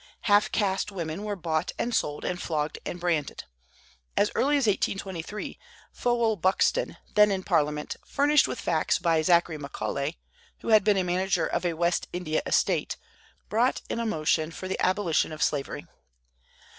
Half 0.21 0.51
caste 0.51 0.91
women 0.91 1.21
were 1.23 1.35
bought 1.35 1.73
and 1.77 1.93
sold, 1.93 2.25
and 2.25 2.41
flogged 2.41 2.79
and 2.87 2.99
branded. 2.99 3.43
As 4.17 4.31
early 4.33 4.57
as 4.57 4.65
1823 4.65 5.59
Fowell 5.93 6.35
Buxton, 6.37 6.97
then 7.13 7.29
in 7.29 7.43
Parliament, 7.43 7.95
furnished 8.07 8.47
with 8.47 8.59
facts 8.59 8.97
by 8.97 9.21
Zachary 9.21 9.59
Macaulay, 9.59 10.17
who 10.61 10.69
had 10.69 10.83
been 10.83 11.05
manager 11.05 11.45
of 11.45 11.67
a 11.67 11.73
West 11.73 12.07
India 12.13 12.41
estate, 12.47 12.97
brought 13.47 13.83
in 13.89 13.99
a 13.99 14.05
motion 14.07 14.49
for 14.49 14.67
the 14.67 14.83
abolition 14.83 15.31
of 15.31 15.43
slavery. 15.43 15.85